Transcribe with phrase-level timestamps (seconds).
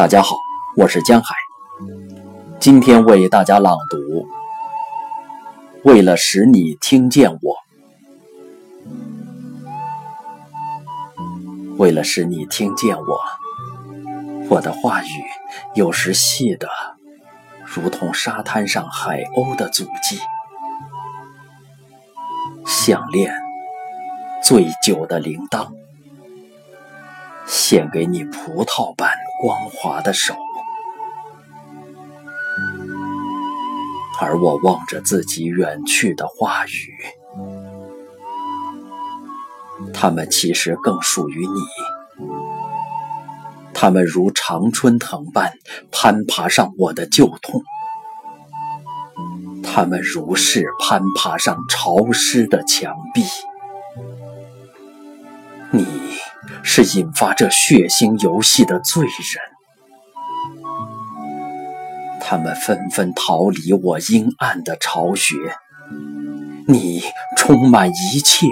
[0.00, 0.34] 大家好，
[0.78, 1.34] 我是江海，
[2.58, 3.98] 今天为大家朗读
[5.84, 7.56] 《为了使你听见我》，
[11.76, 13.20] 为了使你听见我，
[14.48, 15.22] 我的话语
[15.74, 16.66] 有时细的
[17.62, 20.18] 如同沙滩上海鸥的足迹。
[22.64, 23.34] 项链，
[24.42, 25.68] 醉酒的铃铛。
[27.44, 30.34] 献给你葡萄般光滑的手，
[34.20, 36.92] 而我望着自己远去的话语，
[39.94, 41.54] 它们其实更属于你。
[43.72, 45.54] 它们如常春藤般
[45.90, 47.64] 攀爬上我的旧痛，
[49.62, 53.24] 它们如是攀爬上潮湿的墙壁。
[55.70, 56.09] 你。
[56.72, 59.12] 是引发这血腥游戏的罪人，
[62.20, 65.34] 他们纷纷逃离我阴暗的巢穴。
[66.68, 67.02] 你
[67.36, 68.46] 充满一切，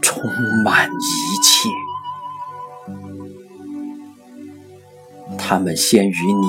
[0.00, 0.24] 充
[0.64, 1.68] 满一切。
[5.36, 6.48] 他们先于你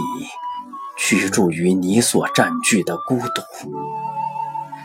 [0.97, 3.41] 居住于你所占据的孤独，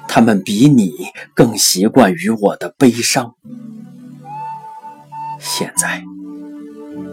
[0.09, 0.93] 他们比你
[1.37, 3.37] 更习惯于我的悲伤。
[5.41, 6.03] 现在，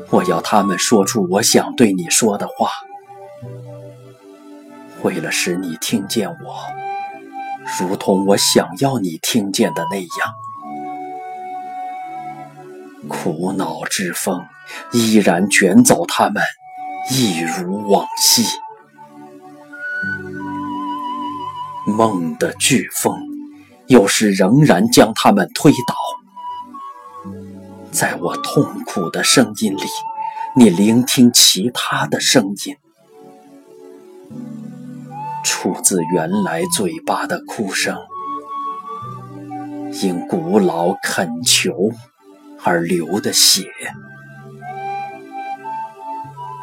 [0.10, 2.70] 我要他们说出我想对你说的话，
[5.02, 6.36] 为了使你听见我，
[7.80, 10.08] 如同我想要你听见的那样。
[13.08, 14.46] 苦恼之风
[14.92, 16.44] 依然卷走他们，
[17.10, 18.44] 一如往昔；
[21.86, 23.18] 梦的飓风
[23.88, 25.96] 有时仍然将他们推倒。
[27.98, 29.82] 在我痛苦的声音里，
[30.56, 32.78] 你聆听其他的声音，
[35.44, 37.98] 出自原来嘴巴的哭声，
[40.04, 41.90] 因古老恳求
[42.64, 43.66] 而流的血。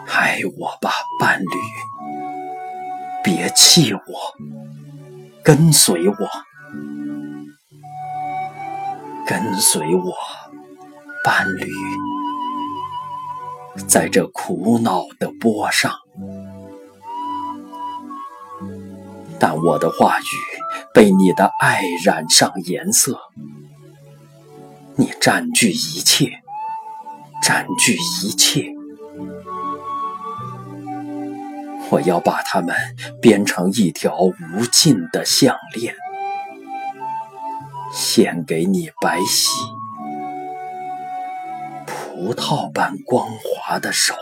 [0.06, 1.46] 爱我吧，伴侣，
[3.24, 4.00] 别弃我，
[5.42, 6.14] 跟随我，
[9.26, 10.14] 跟随我。
[11.24, 11.72] 伴侣，
[13.88, 15.90] 在这苦恼的波上，
[19.40, 20.24] 但我的话语
[20.92, 23.18] 被你的爱染上颜色。
[24.96, 26.42] 你占据一切，
[27.42, 28.70] 占据一切。
[31.88, 32.76] 我要把它们
[33.22, 35.94] 编成一条无尽的项链，
[37.90, 39.83] 献给你，白皙。
[42.14, 44.14] 葡萄般光滑的手。